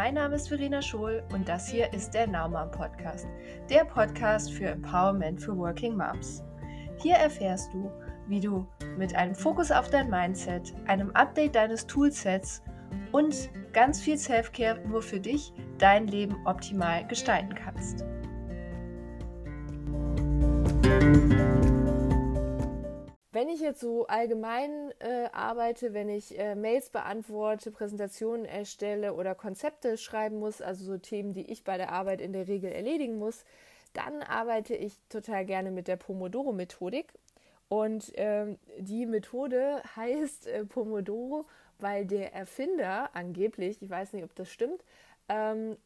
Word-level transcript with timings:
Mein 0.00 0.14
Name 0.14 0.36
ist 0.36 0.46
Verena 0.46 0.80
Schohl 0.80 1.24
und 1.32 1.48
das 1.48 1.66
hier 1.66 1.92
ist 1.92 2.14
der 2.14 2.28
Naumann 2.28 2.70
Podcast, 2.70 3.26
der 3.68 3.84
Podcast 3.84 4.52
für 4.52 4.66
Empowerment 4.66 5.42
für 5.42 5.58
Working 5.58 5.96
Moms. 5.96 6.44
Hier 7.02 7.16
erfährst 7.16 7.74
du, 7.74 7.90
wie 8.28 8.38
du 8.38 8.64
mit 8.96 9.16
einem 9.16 9.34
Fokus 9.34 9.72
auf 9.72 9.90
dein 9.90 10.08
Mindset, 10.08 10.72
einem 10.86 11.10
Update 11.16 11.56
deines 11.56 11.84
Toolsets 11.84 12.62
und 13.10 13.50
ganz 13.72 14.00
viel 14.00 14.16
Selfcare 14.16 14.78
nur 14.86 15.02
für 15.02 15.18
dich 15.18 15.52
dein 15.78 16.06
Leben 16.06 16.36
optimal 16.46 17.04
gestalten 17.08 17.56
kannst. 17.56 18.04
Wenn 23.30 23.50
ich 23.50 23.60
jetzt 23.60 23.80
so 23.80 24.06
allgemein 24.06 24.90
äh, 25.00 25.28
arbeite, 25.32 25.92
wenn 25.92 26.08
ich 26.08 26.38
äh, 26.38 26.54
Mails 26.54 26.88
beantworte, 26.88 27.70
Präsentationen 27.70 28.46
erstelle 28.46 29.12
oder 29.12 29.34
Konzepte 29.34 29.98
schreiben 29.98 30.38
muss, 30.38 30.62
also 30.62 30.84
so 30.84 30.96
Themen, 30.96 31.34
die 31.34 31.50
ich 31.50 31.62
bei 31.62 31.76
der 31.76 31.92
Arbeit 31.92 32.22
in 32.22 32.32
der 32.32 32.48
Regel 32.48 32.72
erledigen 32.72 33.18
muss, 33.18 33.44
dann 33.92 34.22
arbeite 34.22 34.74
ich 34.74 34.98
total 35.10 35.44
gerne 35.44 35.70
mit 35.70 35.88
der 35.88 35.96
Pomodoro-Methodik. 35.96 37.12
Und 37.68 38.12
ähm, 38.14 38.58
die 38.78 39.04
Methode 39.04 39.82
heißt 39.96 40.46
äh, 40.46 40.64
Pomodoro, 40.64 41.44
weil 41.78 42.06
der 42.06 42.32
Erfinder 42.32 43.10
angeblich, 43.14 43.82
ich 43.82 43.90
weiß 43.90 44.14
nicht, 44.14 44.24
ob 44.24 44.34
das 44.36 44.50
stimmt, 44.50 44.82
ähm, 45.28 45.76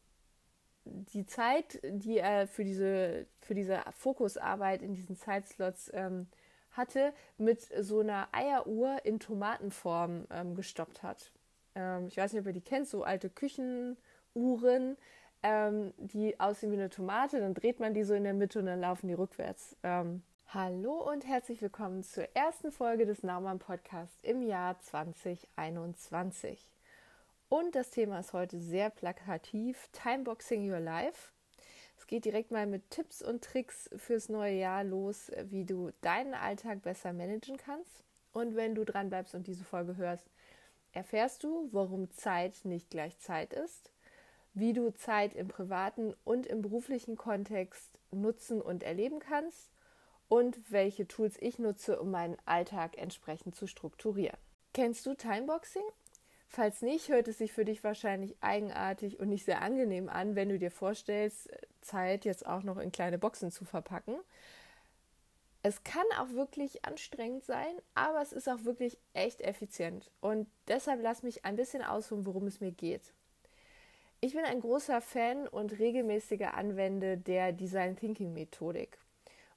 die 0.85 1.25
Zeit, 1.25 1.79
die 1.83 2.19
er 2.19 2.47
für 2.47 2.63
diese, 2.63 3.25
für 3.41 3.53
diese 3.53 3.81
Fokusarbeit 3.91 4.81
in 4.81 4.93
diesen 4.93 5.17
Zeitslots 5.17 5.91
ähm, 5.93 6.27
hatte, 6.73 7.13
mit 7.37 7.61
so 7.79 7.99
einer 7.99 8.27
Eieruhr 8.31 9.05
in 9.05 9.19
Tomatenform 9.19 10.25
ähm, 10.31 10.55
gestoppt 10.55 11.03
hat. 11.03 11.31
Ähm, 11.75 12.07
ich 12.07 12.17
weiß 12.17 12.33
nicht, 12.33 12.41
ob 12.41 12.47
ihr 12.47 12.53
die 12.53 12.61
kennt, 12.61 12.87
so 12.87 13.03
alte 13.03 13.29
Küchenuhren, 13.29 14.97
ähm, 15.43 15.93
die 15.97 16.39
aussehen 16.39 16.71
wie 16.71 16.77
eine 16.77 16.89
Tomate. 16.89 17.39
Dann 17.39 17.53
dreht 17.53 17.79
man 17.79 17.93
die 17.93 18.03
so 18.03 18.13
in 18.13 18.23
der 18.23 18.33
Mitte 18.33 18.59
und 18.59 18.65
dann 18.65 18.81
laufen 18.81 19.07
die 19.07 19.13
rückwärts. 19.13 19.75
Ähm, 19.83 20.23
hallo 20.47 20.93
und 21.11 21.25
herzlich 21.25 21.61
willkommen 21.61 22.03
zur 22.03 22.27
ersten 22.35 22.71
Folge 22.71 23.05
des 23.05 23.23
Naumann 23.23 23.59
Podcasts 23.59 24.23
im 24.23 24.41
Jahr 24.41 24.79
2021. 24.79 26.67
Und 27.49 27.75
das 27.75 27.91
Thema 27.91 28.19
ist 28.19 28.33
heute 28.33 28.57
sehr 28.57 28.89
plakativ: 28.89 29.89
Timeboxing 29.91 30.71
Your 30.71 30.79
Life. 30.79 31.31
Es 32.13 32.17
geht 32.17 32.25
direkt 32.25 32.51
mal 32.51 32.67
mit 32.67 32.91
Tipps 32.91 33.23
und 33.23 33.43
Tricks 33.43 33.89
fürs 33.97 34.29
neue 34.29 34.53
Jahr 34.53 34.83
los, 34.83 35.31
wie 35.45 35.65
du 35.65 35.89
deinen 36.01 36.35
Alltag 36.35 36.83
besser 36.83 37.11
managen 37.11 37.57
kannst. 37.57 38.03
Und 38.33 38.55
wenn 38.55 38.75
du 38.75 38.85
dran 38.85 39.09
bleibst 39.09 39.33
und 39.33 39.47
diese 39.47 39.63
Folge 39.63 39.97
hörst, 39.97 40.29
erfährst 40.91 41.43
du, 41.43 41.69
warum 41.71 42.11
Zeit 42.11 42.65
nicht 42.65 42.91
gleich 42.91 43.17
Zeit 43.17 43.51
ist, 43.51 43.91
wie 44.53 44.73
du 44.73 44.93
Zeit 44.93 45.33
im 45.33 45.47
privaten 45.47 46.13
und 46.23 46.45
im 46.45 46.61
beruflichen 46.61 47.17
Kontext 47.17 47.89
nutzen 48.11 48.61
und 48.61 48.83
erleben 48.83 49.17
kannst 49.17 49.71
und 50.27 50.71
welche 50.71 51.07
Tools 51.07 51.37
ich 51.39 51.57
nutze, 51.57 51.99
um 51.99 52.11
meinen 52.11 52.37
Alltag 52.45 52.95
entsprechend 52.95 53.55
zu 53.55 53.65
strukturieren. 53.65 54.37
Kennst 54.71 55.07
du 55.07 55.15
Timeboxing? 55.15 55.81
Falls 56.55 56.83
nicht, 56.83 57.09
hört 57.09 57.27
es 57.27 57.39
sich 57.39 57.51
für 57.51 57.65
dich 57.65 57.83
wahrscheinlich 57.83 58.35
eigenartig 58.39 59.19
und 59.19 59.29
nicht 59.29 59.43
sehr 59.43 59.63
angenehm 59.63 60.07
an, 60.07 60.35
wenn 60.35 60.49
du 60.49 60.59
dir 60.59 60.69
vorstellst, 60.69 61.49
Zeit 61.81 62.25
jetzt 62.25 62.45
auch 62.45 62.61
noch 62.61 62.77
in 62.77 62.91
kleine 62.91 63.17
Boxen 63.17 63.49
zu 63.49 63.65
verpacken. 63.65 64.13
Es 65.63 65.83
kann 65.83 66.05
auch 66.19 66.29
wirklich 66.29 66.85
anstrengend 66.85 67.43
sein, 67.43 67.73
aber 67.95 68.21
es 68.21 68.33
ist 68.33 68.47
auch 68.47 68.65
wirklich 68.65 68.99
echt 69.13 69.41
effizient. 69.41 70.11
Und 70.21 70.47
deshalb 70.67 71.01
lass 71.01 71.23
mich 71.23 71.43
ein 71.43 71.55
bisschen 71.55 71.81
ausholen, 71.81 72.27
worum 72.27 72.45
es 72.45 72.59
mir 72.59 72.71
geht. 72.71 73.01
Ich 74.21 74.35
bin 74.35 74.45
ein 74.45 74.61
großer 74.61 75.01
Fan 75.01 75.47
und 75.47 75.79
regelmäßiger 75.79 76.53
Anwender 76.53 77.17
der 77.17 77.51
Design 77.51 77.95
Thinking 77.95 78.31
Methodik. 78.31 78.99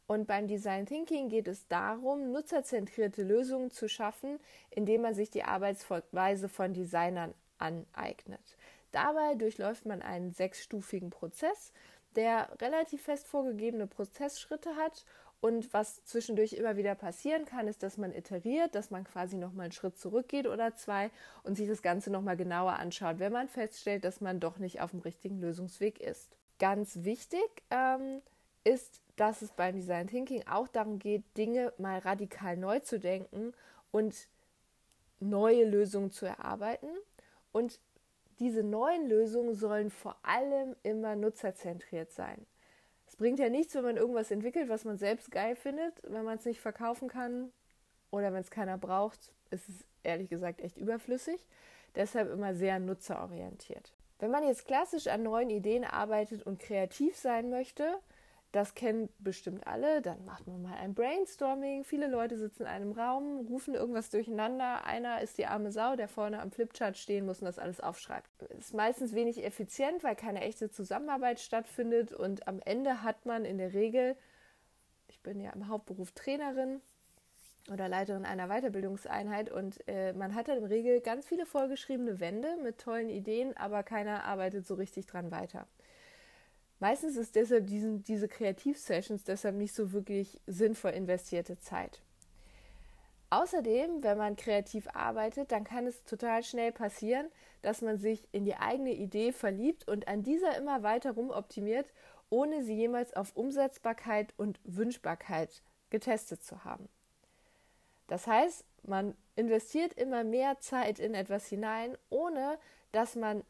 Und 0.06 0.26
beim 0.26 0.46
Design 0.46 0.86
Thinking 0.86 1.28
geht 1.28 1.48
es 1.48 1.66
darum, 1.66 2.30
nutzerzentrierte 2.30 3.22
Lösungen 3.22 3.70
zu 3.70 3.88
schaffen, 3.88 4.38
indem 4.70 5.02
man 5.02 5.14
sich 5.14 5.30
die 5.30 5.42
Arbeitsweise 5.42 6.48
von 6.48 6.74
Designern 6.74 7.34
aneignet. 7.58 8.56
Dabei 8.92 9.34
durchläuft 9.34 9.84
man 9.84 10.02
einen 10.02 10.32
sechsstufigen 10.32 11.10
Prozess, 11.10 11.72
der 12.14 12.48
relativ 12.60 13.02
fest 13.02 13.26
vorgegebene 13.26 13.86
Prozessschritte 13.86 14.76
hat. 14.76 15.04
Und 15.40 15.72
was 15.74 16.02
zwischendurch 16.04 16.54
immer 16.54 16.76
wieder 16.76 16.94
passieren 16.94 17.44
kann, 17.44 17.68
ist, 17.68 17.82
dass 17.82 17.98
man 17.98 18.14
iteriert, 18.14 18.74
dass 18.74 18.90
man 18.90 19.04
quasi 19.04 19.36
nochmal 19.36 19.64
einen 19.64 19.72
Schritt 19.72 19.98
zurückgeht 19.98 20.46
oder 20.46 20.74
zwei 20.74 21.10
und 21.42 21.56
sich 21.56 21.68
das 21.68 21.82
Ganze 21.82 22.10
nochmal 22.10 22.36
genauer 22.36 22.72
anschaut, 22.74 23.18
wenn 23.18 23.32
man 23.32 23.48
feststellt, 23.48 24.04
dass 24.04 24.20
man 24.20 24.40
doch 24.40 24.58
nicht 24.58 24.80
auf 24.80 24.92
dem 24.92 25.00
richtigen 25.00 25.40
Lösungsweg 25.40 26.00
ist. 26.00 26.34
Ganz 26.58 27.04
wichtig 27.04 27.46
ähm, 27.70 28.22
ist, 28.64 29.02
dass 29.16 29.42
es 29.42 29.52
beim 29.52 29.74
Design 29.74 30.06
Thinking 30.06 30.46
auch 30.46 30.68
darum 30.68 30.98
geht, 30.98 31.24
Dinge 31.36 31.72
mal 31.78 31.98
radikal 31.98 32.56
neu 32.56 32.80
zu 32.80 32.98
denken 32.98 33.52
und 33.90 34.28
neue 35.20 35.64
Lösungen 35.64 36.10
zu 36.10 36.26
erarbeiten. 36.26 36.90
Und 37.52 37.80
diese 38.38 38.62
neuen 38.62 39.08
Lösungen 39.08 39.54
sollen 39.54 39.90
vor 39.90 40.16
allem 40.22 40.76
immer 40.82 41.16
nutzerzentriert 41.16 42.12
sein. 42.12 42.46
Es 43.06 43.16
bringt 43.16 43.38
ja 43.38 43.48
nichts, 43.48 43.74
wenn 43.74 43.84
man 43.84 43.96
irgendwas 43.96 44.30
entwickelt, 44.30 44.68
was 44.68 44.84
man 44.84 44.98
selbst 44.98 45.30
geil 45.30 45.56
findet, 45.56 45.94
wenn 46.02 46.24
man 46.24 46.36
es 46.36 46.44
nicht 46.44 46.60
verkaufen 46.60 47.08
kann 47.08 47.50
oder 48.10 48.32
wenn 48.32 48.42
es 48.42 48.50
keiner 48.50 48.76
braucht, 48.76 49.32
ist 49.50 49.68
es 49.68 49.84
ehrlich 50.02 50.28
gesagt 50.28 50.60
echt 50.60 50.76
überflüssig. 50.76 51.46
Deshalb 51.94 52.30
immer 52.30 52.54
sehr 52.54 52.78
nutzerorientiert. 52.78 53.94
Wenn 54.18 54.30
man 54.30 54.46
jetzt 54.46 54.66
klassisch 54.66 55.06
an 55.06 55.22
neuen 55.22 55.50
Ideen 55.50 55.84
arbeitet 55.84 56.44
und 56.44 56.58
kreativ 56.58 57.16
sein 57.16 57.48
möchte, 57.48 57.98
das 58.52 58.74
kennen 58.74 59.08
bestimmt 59.18 59.66
alle. 59.66 60.00
Dann 60.02 60.24
macht 60.24 60.46
man 60.46 60.62
mal 60.62 60.76
ein 60.76 60.94
Brainstorming. 60.94 61.84
Viele 61.84 62.08
Leute 62.08 62.38
sitzen 62.38 62.62
in 62.62 62.68
einem 62.68 62.92
Raum, 62.92 63.46
rufen 63.46 63.74
irgendwas 63.74 64.10
durcheinander. 64.10 64.84
Einer 64.84 65.20
ist 65.20 65.38
die 65.38 65.46
arme 65.46 65.72
Sau, 65.72 65.96
der 65.96 66.08
vorne 66.08 66.40
am 66.40 66.50
Flipchart 66.50 66.96
stehen 66.96 67.26
muss 67.26 67.40
und 67.40 67.46
das 67.46 67.58
alles 67.58 67.80
aufschreibt. 67.80 68.30
Ist 68.58 68.74
meistens 68.74 69.14
wenig 69.14 69.44
effizient, 69.44 70.02
weil 70.02 70.16
keine 70.16 70.40
echte 70.40 70.70
Zusammenarbeit 70.70 71.40
stattfindet. 71.40 72.12
Und 72.12 72.48
am 72.48 72.60
Ende 72.64 73.02
hat 73.02 73.26
man 73.26 73.44
in 73.44 73.58
der 73.58 73.74
Regel, 73.74 74.16
ich 75.08 75.20
bin 75.22 75.40
ja 75.40 75.50
im 75.50 75.68
Hauptberuf 75.68 76.12
Trainerin 76.12 76.80
oder 77.70 77.88
Leiterin 77.88 78.24
einer 78.24 78.48
Weiterbildungseinheit 78.48 79.50
und 79.50 79.86
äh, 79.88 80.12
man 80.12 80.34
hat 80.34 80.48
dann 80.48 80.58
in 80.58 80.62
der 80.62 80.70
Regel 80.70 81.00
ganz 81.00 81.26
viele 81.26 81.46
vorgeschriebene 81.46 82.20
Wände 82.20 82.56
mit 82.62 82.78
tollen 82.78 83.10
Ideen, 83.10 83.56
aber 83.56 83.82
keiner 83.82 84.24
arbeitet 84.24 84.66
so 84.66 84.74
richtig 84.74 85.06
dran 85.06 85.30
weiter. 85.30 85.66
Meistens 86.78 87.16
ist 87.16 87.34
deshalb 87.36 87.66
diesen, 87.66 88.02
diese 88.02 88.28
Kreativsessions 88.28 89.24
deshalb 89.24 89.56
nicht 89.56 89.74
so 89.74 89.92
wirklich 89.92 90.40
sinnvoll 90.46 90.90
investierte 90.90 91.58
Zeit. 91.58 92.02
Außerdem, 93.30 94.02
wenn 94.02 94.18
man 94.18 94.36
kreativ 94.36 94.86
arbeitet, 94.92 95.50
dann 95.50 95.64
kann 95.64 95.86
es 95.86 96.04
total 96.04 96.44
schnell 96.44 96.70
passieren, 96.70 97.26
dass 97.62 97.82
man 97.82 97.98
sich 97.98 98.28
in 98.30 98.44
die 98.44 98.54
eigene 98.54 98.92
Idee 98.92 99.32
verliebt 99.32 99.88
und 99.88 100.06
an 100.06 100.22
dieser 100.22 100.56
immer 100.56 100.82
weiter 100.82 101.12
rumoptimiert, 101.12 101.92
ohne 102.30 102.62
sie 102.62 102.74
jemals 102.74 103.14
auf 103.14 103.34
Umsetzbarkeit 103.36 104.32
und 104.36 104.60
Wünschbarkeit 104.64 105.62
getestet 105.90 106.44
zu 106.44 106.64
haben. 106.64 106.88
Das 108.06 108.26
heißt, 108.26 108.64
man 108.84 109.16
investiert 109.34 109.92
immer 109.94 110.22
mehr 110.22 110.60
Zeit 110.60 111.00
in 111.00 111.14
etwas 111.14 111.46
hinein, 111.46 111.96
ohne 112.10 112.58
dass 112.92 113.16
man 113.16 113.42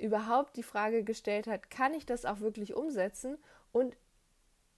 überhaupt 0.00 0.56
die 0.56 0.62
Frage 0.62 1.04
gestellt 1.04 1.46
hat, 1.46 1.70
kann 1.70 1.94
ich 1.94 2.06
das 2.06 2.24
auch 2.24 2.40
wirklich 2.40 2.74
umsetzen 2.74 3.38
und 3.72 3.96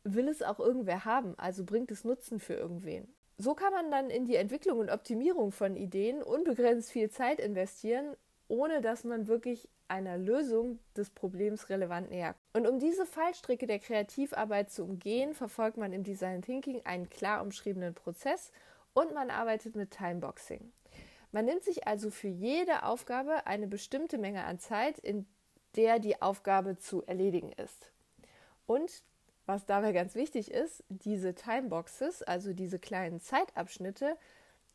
will 0.04 0.28
es 0.28 0.42
auch 0.42 0.58
irgendwer 0.58 1.04
haben? 1.04 1.38
Also 1.38 1.64
bringt 1.64 1.90
es 1.90 2.04
Nutzen 2.04 2.40
für 2.40 2.54
irgendwen? 2.54 3.08
So 3.38 3.54
kann 3.54 3.72
man 3.72 3.90
dann 3.90 4.10
in 4.10 4.24
die 4.24 4.36
Entwicklung 4.36 4.78
und 4.78 4.90
Optimierung 4.90 5.52
von 5.52 5.76
Ideen 5.76 6.22
unbegrenzt 6.22 6.90
viel 6.90 7.10
Zeit 7.10 7.40
investieren, 7.40 8.16
ohne 8.48 8.80
dass 8.80 9.04
man 9.04 9.26
wirklich 9.26 9.68
einer 9.88 10.16
Lösung 10.16 10.78
des 10.96 11.10
Problems 11.10 11.68
relevant 11.68 12.10
nähert. 12.10 12.36
Und 12.52 12.66
um 12.66 12.78
diese 12.78 13.04
Fallstricke 13.06 13.66
der 13.66 13.78
Kreativarbeit 13.78 14.70
zu 14.70 14.84
umgehen, 14.84 15.34
verfolgt 15.34 15.76
man 15.76 15.92
im 15.92 16.02
Design 16.02 16.42
Thinking 16.42 16.80
einen 16.84 17.10
klar 17.10 17.42
umschriebenen 17.42 17.94
Prozess 17.94 18.52
und 18.94 19.12
man 19.14 19.30
arbeitet 19.30 19.76
mit 19.76 19.90
Timeboxing. 19.90 20.72
Man 21.32 21.46
nimmt 21.46 21.64
sich 21.64 21.86
also 21.86 22.10
für 22.10 22.28
jede 22.28 22.84
Aufgabe 22.84 23.46
eine 23.46 23.66
bestimmte 23.66 24.18
Menge 24.18 24.44
an 24.44 24.58
Zeit, 24.58 24.98
in 24.98 25.26
der 25.76 25.98
die 25.98 26.20
Aufgabe 26.20 26.76
zu 26.76 27.02
erledigen 27.06 27.52
ist. 27.52 27.90
Und 28.66 29.02
was 29.46 29.64
dabei 29.64 29.92
ganz 29.92 30.14
wichtig 30.14 30.50
ist, 30.50 30.84
diese 30.88 31.34
Timeboxes, 31.34 32.22
also 32.22 32.52
diese 32.52 32.78
kleinen 32.78 33.20
Zeitabschnitte, 33.20 34.16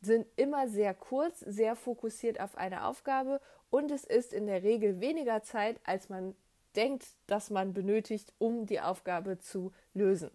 sind 0.00 0.26
immer 0.36 0.68
sehr 0.68 0.94
kurz, 0.94 1.40
sehr 1.40 1.74
fokussiert 1.74 2.40
auf 2.40 2.56
eine 2.56 2.84
Aufgabe 2.84 3.40
und 3.70 3.90
es 3.90 4.04
ist 4.04 4.32
in 4.32 4.46
der 4.46 4.62
Regel 4.62 5.00
weniger 5.00 5.42
Zeit, 5.42 5.80
als 5.84 6.08
man 6.08 6.36
denkt, 6.76 7.06
dass 7.26 7.50
man 7.50 7.72
benötigt, 7.72 8.32
um 8.38 8.66
die 8.66 8.80
Aufgabe 8.80 9.38
zu 9.38 9.72
lösen. 9.94 10.30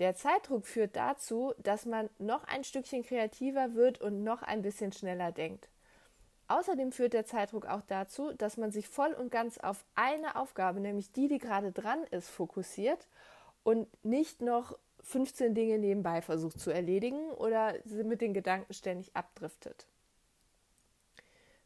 Der 0.00 0.14
Zeitdruck 0.14 0.66
führt 0.66 0.96
dazu, 0.96 1.52
dass 1.58 1.84
man 1.84 2.08
noch 2.18 2.44
ein 2.44 2.64
Stückchen 2.64 3.02
kreativer 3.02 3.74
wird 3.74 4.00
und 4.00 4.24
noch 4.24 4.42
ein 4.42 4.62
bisschen 4.62 4.92
schneller 4.92 5.30
denkt. 5.30 5.68
Außerdem 6.48 6.90
führt 6.90 7.12
der 7.12 7.26
Zeitdruck 7.26 7.66
auch 7.66 7.82
dazu, 7.82 8.32
dass 8.32 8.56
man 8.56 8.72
sich 8.72 8.88
voll 8.88 9.12
und 9.12 9.30
ganz 9.30 9.58
auf 9.58 9.84
eine 9.94 10.36
Aufgabe, 10.36 10.80
nämlich 10.80 11.12
die, 11.12 11.28
die 11.28 11.38
gerade 11.38 11.70
dran 11.70 12.02
ist, 12.10 12.30
fokussiert 12.30 13.06
und 13.62 13.86
nicht 14.02 14.40
noch 14.40 14.76
15 15.02 15.54
Dinge 15.54 15.78
nebenbei 15.78 16.22
versucht 16.22 16.58
zu 16.58 16.70
erledigen 16.70 17.30
oder 17.32 17.74
mit 17.84 18.22
den 18.22 18.32
Gedanken 18.32 18.72
ständig 18.72 19.14
abdriftet. 19.14 19.86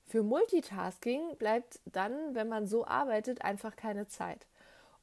Für 0.07 0.25
Multitasking 0.25 1.37
bleibt 1.37 1.81
dann, 1.87 2.35
wenn 2.35 2.49
man 2.49 2.67
so 2.67 2.85
arbeitet, 2.85 3.43
einfach 3.43 3.77
keine 3.77 4.07
Zeit. 4.09 4.47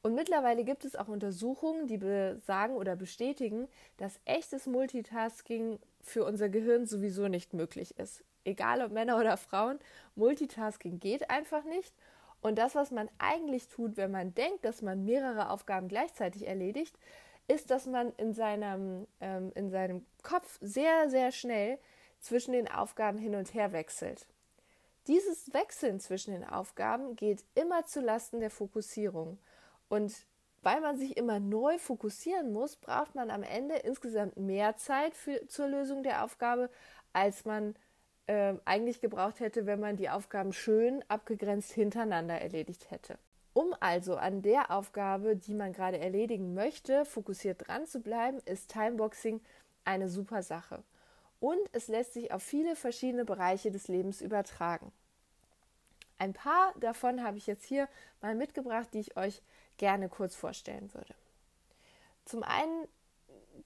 Und 0.02 0.14
mittlerweile 0.14 0.64
gibt 0.64 0.84
es 0.84 0.96
auch 0.96 1.06
Untersuchungen, 1.06 1.86
die 1.86 1.98
besagen 1.98 2.74
oder 2.74 2.96
bestätigen, 2.96 3.68
dass 3.98 4.20
echtes 4.24 4.66
Multitasking 4.66 5.78
für 6.00 6.24
unser 6.24 6.48
Gehirn 6.48 6.86
sowieso 6.86 7.28
nicht 7.28 7.54
möglich 7.54 7.96
ist. 7.98 8.24
Egal 8.44 8.82
ob 8.82 8.90
Männer 8.90 9.18
oder 9.18 9.36
Frauen, 9.36 9.78
Multitasking 10.16 10.98
geht 10.98 11.30
einfach 11.30 11.64
nicht. 11.64 11.94
Und 12.40 12.58
das, 12.58 12.74
was 12.74 12.90
man 12.90 13.08
eigentlich 13.18 13.68
tut, 13.68 13.96
wenn 13.96 14.10
man 14.10 14.34
denkt, 14.34 14.64
dass 14.64 14.82
man 14.82 15.04
mehrere 15.04 15.50
Aufgaben 15.50 15.86
gleichzeitig 15.86 16.48
erledigt, 16.48 16.98
ist, 17.46 17.70
dass 17.70 17.86
man 17.86 18.12
in 18.16 18.32
seinem, 18.32 19.06
ähm, 19.20 19.52
in 19.54 19.70
seinem 19.70 20.04
Kopf 20.24 20.58
sehr, 20.60 21.08
sehr 21.08 21.30
schnell 21.30 21.78
zwischen 22.18 22.52
den 22.52 22.68
Aufgaben 22.68 23.18
hin 23.18 23.36
und 23.36 23.54
her 23.54 23.72
wechselt. 23.72 24.26
Dieses 25.06 25.52
Wechseln 25.52 26.00
zwischen 26.00 26.32
den 26.32 26.44
Aufgaben 26.44 27.14
geht 27.14 27.44
immer 27.54 27.86
zu 27.86 28.00
Lasten 28.00 28.40
der 28.40 28.50
Fokussierung. 28.50 29.38
Und 29.92 30.24
weil 30.62 30.80
man 30.80 30.96
sich 30.96 31.18
immer 31.18 31.38
neu 31.38 31.76
fokussieren 31.76 32.50
muss, 32.50 32.76
braucht 32.76 33.14
man 33.14 33.30
am 33.30 33.42
Ende 33.42 33.74
insgesamt 33.74 34.38
mehr 34.38 34.74
Zeit 34.78 35.14
für, 35.14 35.46
zur 35.48 35.68
Lösung 35.68 36.02
der 36.02 36.24
Aufgabe, 36.24 36.70
als 37.12 37.44
man 37.44 37.74
äh, 38.26 38.54
eigentlich 38.64 39.02
gebraucht 39.02 39.40
hätte, 39.40 39.66
wenn 39.66 39.80
man 39.80 39.96
die 39.96 40.08
Aufgaben 40.08 40.54
schön 40.54 41.04
abgegrenzt 41.08 41.72
hintereinander 41.72 42.40
erledigt 42.40 42.90
hätte. 42.90 43.18
Um 43.52 43.74
also 43.80 44.16
an 44.16 44.40
der 44.40 44.70
Aufgabe, 44.70 45.36
die 45.36 45.52
man 45.52 45.74
gerade 45.74 45.98
erledigen 45.98 46.54
möchte, 46.54 47.04
fokussiert 47.04 47.68
dran 47.68 47.84
zu 47.84 48.00
bleiben, 48.00 48.38
ist 48.46 48.72
Timeboxing 48.72 49.42
eine 49.84 50.08
super 50.08 50.42
Sache. 50.42 50.82
Und 51.38 51.60
es 51.72 51.88
lässt 51.88 52.14
sich 52.14 52.32
auf 52.32 52.42
viele 52.42 52.76
verschiedene 52.76 53.26
Bereiche 53.26 53.70
des 53.70 53.88
Lebens 53.88 54.22
übertragen. 54.22 54.90
Ein 56.16 56.32
paar 56.32 56.72
davon 56.80 57.22
habe 57.22 57.36
ich 57.36 57.46
jetzt 57.46 57.64
hier 57.64 57.88
mal 58.22 58.34
mitgebracht, 58.34 58.88
die 58.94 59.00
ich 59.00 59.18
euch 59.18 59.42
gerne 59.76 60.08
kurz 60.08 60.34
vorstellen 60.34 60.92
würde. 60.94 61.14
Zum 62.24 62.42
einen 62.42 62.86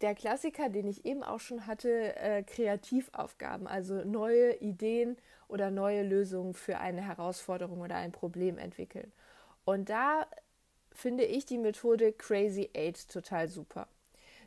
der 0.01 0.15
Klassiker, 0.15 0.69
den 0.69 0.87
ich 0.87 1.05
eben 1.05 1.23
auch 1.23 1.41
schon 1.41 1.67
hatte, 1.67 2.17
äh, 2.17 2.43
Kreativaufgaben, 2.43 3.67
also 3.67 4.05
neue 4.05 4.55
Ideen 4.57 5.17
oder 5.49 5.71
neue 5.71 6.03
Lösungen 6.03 6.55
für 6.55 6.79
eine 6.79 7.03
Herausforderung 7.03 7.81
oder 7.81 7.97
ein 7.97 8.13
Problem 8.13 8.59
entwickeln. 8.59 9.13
Und 9.65 9.89
da 9.89 10.27
finde 10.93 11.25
ich 11.25 11.47
die 11.47 11.59
Methode 11.59 12.13
Crazy 12.13 12.71
Eight 12.75 13.09
total 13.09 13.49
super. 13.49 13.89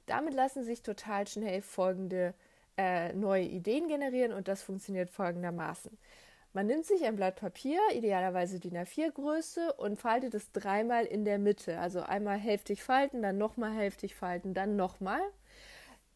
Damit 0.06 0.34
lassen 0.34 0.64
sich 0.64 0.82
total 0.82 1.28
schnell 1.28 1.62
folgende 1.62 2.34
äh, 2.78 3.14
neue 3.14 3.44
Ideen 3.44 3.88
generieren 3.88 4.34
und 4.34 4.48
das 4.48 4.64
funktioniert 4.64 5.10
folgendermaßen. 5.10 5.98
Man 6.54 6.66
nimmt 6.66 6.86
sich 6.86 7.04
ein 7.06 7.16
Blatt 7.16 7.36
Papier, 7.36 7.80
idealerweise 7.94 8.60
DIN 8.60 8.78
A4 8.78 9.12
Größe, 9.12 9.74
und 9.74 10.00
faltet 10.00 10.34
es 10.34 10.52
dreimal 10.52 11.06
in 11.06 11.24
der 11.24 11.38
Mitte. 11.38 11.80
Also 11.80 12.02
einmal 12.02 12.38
hälftig 12.38 12.84
falten, 12.84 13.22
dann 13.22 13.38
nochmal 13.38 13.72
hälftig 13.72 14.16
falten, 14.16 14.56
dann 14.56 14.76
nochmal. 14.76 15.22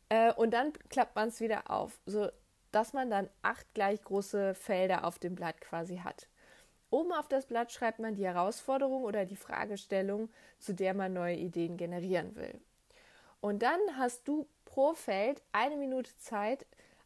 Äh, 0.09 0.33
und 0.33 0.51
dann 0.51 0.74
klappt 0.89 1.15
man 1.15 1.27
es 1.27 1.39
wieder 1.39 1.69
auf, 1.69 2.00
sodass 2.07 2.94
man 2.94 3.12
dann 3.12 3.30
acht 3.44 3.71
gleich 3.75 4.01
große 4.01 4.56
Felder 4.56 5.06
auf 5.06 5.19
dem 5.19 5.35
Blatt 5.35 5.62
quasi 5.62 5.97
hat. 5.97 6.27
Oben 6.89 7.12
auf 7.13 7.27
das 7.27 7.45
Blatt 7.45 7.71
schreibt 7.71 8.00
man 8.00 8.15
die 8.15 8.25
Herausforderung 8.25 9.03
oder 9.03 9.25
die 9.25 9.36
Fragestellung, 9.36 10.29
zu 10.59 10.74
der 10.74 10.94
man 10.94 11.13
neue 11.13 11.36
Ideen 11.36 11.77
generieren 11.77 12.36
will. 12.36 12.59
Und 13.39 13.62
dann 13.62 13.79
hast 13.97 14.27
du 14.27 14.47
pro 14.65 14.94
Feld 14.94 15.41
eine 15.51 15.75
Minute 15.75 16.15
Zeit, 16.18 16.65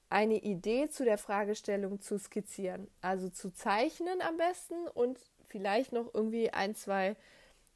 eine 0.10 0.36
Idee 0.36 0.90
zu 0.90 1.04
der 1.04 1.18
Fragestellung 1.18 2.00
zu 2.02 2.18
skizzieren. 2.18 2.88
Also 3.02 3.30
zu 3.30 3.52
zeichnen 3.54 4.22
am 4.22 4.38
besten 4.38 4.88
und 4.94 5.20
vielleicht 5.46 5.92
noch 5.92 6.14
irgendwie 6.14 6.52
ein, 6.52 6.76
zwei 6.76 7.16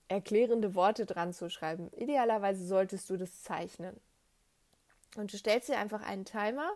erklärende 0.07 0.75
Worte 0.75 1.05
dran 1.05 1.33
zu 1.33 1.49
schreiben. 1.49 1.89
Idealerweise 1.93 2.65
solltest 2.65 3.09
du 3.09 3.17
das 3.17 3.43
zeichnen. 3.43 3.99
Und 5.15 5.33
du 5.33 5.37
stellst 5.37 5.69
dir 5.69 5.77
einfach 5.77 6.01
einen 6.01 6.25
Timer, 6.25 6.69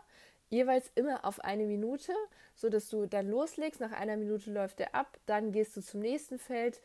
jeweils 0.50 0.92
immer 0.96 1.26
auf 1.26 1.40
eine 1.40 1.66
Minute, 1.66 2.14
sodass 2.56 2.90
du 2.90 3.06
dann 3.06 3.30
loslegst. 3.30 3.80
Nach 3.80 3.92
einer 3.92 4.18
Minute 4.18 4.52
läuft 4.52 4.80
der 4.80 4.96
ab, 4.96 5.18
dann 5.26 5.52
gehst 5.52 5.76
du 5.76 5.82
zum 5.82 6.02
nächsten 6.02 6.40
Feld. 6.40 6.82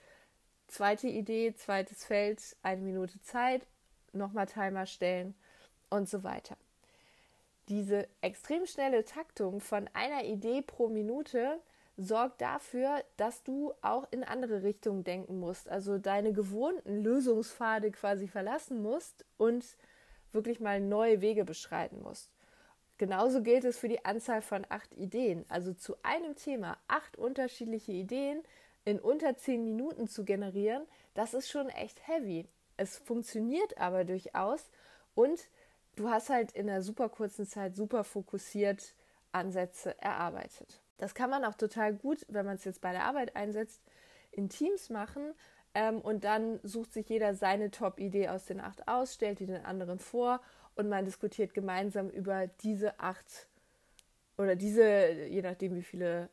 Zweite 0.69 1.09
Idee, 1.09 1.55
zweites 1.55 2.05
Feld, 2.05 2.57
eine 2.63 2.83
Minute 2.83 3.21
Zeit, 3.23 3.67
nochmal 4.13 4.47
Timer 4.47 4.87
stellen 4.87 5.35
und 5.89 6.09
so 6.09 6.23
weiter. 6.23 6.57
Diese 7.71 8.09
extrem 8.21 8.67
schnelle 8.67 9.05
Taktung 9.05 9.61
von 9.61 9.89
einer 9.93 10.25
Idee 10.25 10.61
pro 10.61 10.89
Minute 10.89 11.61
sorgt 11.97 12.41
dafür, 12.41 13.05
dass 13.17 13.45
du 13.45 13.73
auch 13.81 14.09
in 14.11 14.25
andere 14.25 14.65
Richtungen 14.65 15.05
denken 15.05 15.39
musst, 15.39 15.69
also 15.69 15.97
deine 15.99 16.33
gewohnten 16.33 17.05
Lösungspfade 17.05 17.93
quasi 17.93 18.27
verlassen 18.27 18.83
musst 18.83 19.25
und 19.37 19.77
wirklich 20.33 20.59
mal 20.59 20.81
neue 20.81 21.21
Wege 21.21 21.45
beschreiten 21.45 22.03
musst. 22.03 22.33
Genauso 22.99 23.41
gilt 23.41 23.65
es 23.65 23.79
für 23.79 23.89
die 23.89 24.05
Anzahl 24.05 24.43
von 24.43 24.67
acht 24.69 24.93
Ideen. 24.95 25.45
Also 25.49 25.73
zu 25.73 25.95
einem 26.03 26.35
Thema 26.35 26.77
acht 26.89 27.17
unterschiedliche 27.17 27.93
Ideen 27.93 28.43
in 28.85 28.99
unter 28.99 29.37
zehn 29.37 29.65
Minuten 29.65 30.09
zu 30.09 30.25
generieren, 30.25 30.87
das 31.15 31.35
ist 31.35 31.49
schon 31.49 31.69
echt 31.69 32.07
heavy. 32.09 32.49
Es 32.77 32.99
funktioniert 32.99 33.79
aber 33.79 34.05
durchaus 34.05 34.71
und 35.15 35.49
du 36.01 36.09
hast 36.09 36.31
halt 36.31 36.53
in 36.53 36.69
einer 36.69 36.83
super 36.83 37.11
kurzen 37.11 37.47
Zeit 37.47 37.77
super 37.77 38.05
fokussiert 38.05 38.95
Ansätze 39.33 40.01
erarbeitet. 40.01 40.81
Das 40.97 41.15
kann 41.15 41.31
man 41.31 41.45
auch 41.45 41.55
total 41.55 41.95
gut, 41.95 42.25
wenn 42.29 42.47
man 42.47 42.57
es 42.57 42.65
jetzt 42.65 42.81
bei 42.81 42.93
der 42.93 43.05
Arbeit 43.05 43.37
einsetzt, 43.37 43.83
in 44.33 44.49
Teams 44.49 44.89
machen. 44.89 45.35
Ähm, 45.75 46.01
und 46.01 46.25
dann 46.25 46.59
sucht 46.63 46.93
sich 46.93 47.09
jeder 47.09 47.35
seine 47.35 47.71
Top-Idee 47.71 48.29
aus 48.29 48.47
den 48.47 48.61
acht 48.61 48.89
aus, 48.89 49.15
stellt 49.15 49.41
die 49.41 49.47
den 49.47 49.65
anderen 49.65 49.99
vor 49.99 50.41
und 50.75 50.89
man 50.89 51.05
diskutiert 51.05 51.55
gemeinsam 51.55 52.09
über 52.09 52.47
diese 52.47 52.99
acht 52.99 53.49
oder 54.39 54.57
diese, 54.57 55.13
je 55.29 55.43
nachdem 55.43 55.77
wie 55.77 55.83
viele 55.83 56.31